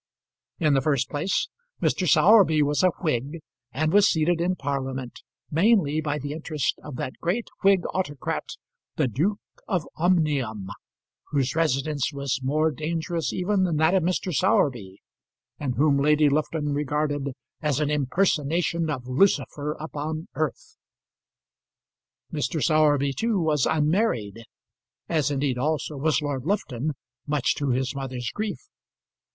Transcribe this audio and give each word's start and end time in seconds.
In 0.57 0.73
the 0.73 0.81
first 0.81 1.11
place, 1.11 1.47
Mr. 1.79 2.07
Sowerby 2.07 2.63
was 2.63 2.81
a 2.81 2.89
Whig, 3.01 3.39
and 3.71 3.93
was 3.93 4.09
seated 4.09 4.41
in 4.41 4.55
Parliament 4.55 5.21
mainly 5.51 6.01
by 6.01 6.17
the 6.17 6.31
interest 6.31 6.79
of 6.83 6.95
that 6.95 7.19
great 7.21 7.47
Whig 7.61 7.83
autocrat 7.93 8.45
the 8.95 9.07
Duke 9.07 9.37
of 9.67 9.87
Omnium, 9.97 10.69
whose 11.29 11.55
residence 11.55 12.11
was 12.11 12.39
more 12.41 12.71
dangerous 12.71 13.31
even 13.31 13.61
than 13.63 13.77
that 13.77 13.93
of 13.93 14.01
Mr. 14.01 14.33
Sowerby, 14.33 15.03
and 15.59 15.75
whom 15.75 15.99
Lady 15.99 16.29
Lufton 16.29 16.73
regarded 16.73 17.33
as 17.61 17.79
an 17.79 17.91
impersonation 17.91 18.89
of 18.89 19.07
Lucifer 19.07 19.73
upon 19.73 20.27
earth. 20.33 20.77
Mr. 22.33 22.59
Sowerby, 22.59 23.13
too, 23.13 23.39
was 23.39 23.67
unmarried 23.67 24.45
as 25.07 25.29
indeed, 25.29 25.59
also, 25.59 25.95
was 25.95 26.23
Lord 26.23 26.43
Lufton, 26.43 26.93
much 27.27 27.53
to 27.53 27.69
his 27.69 27.93
mother's 27.93 28.31
grief. 28.31 28.57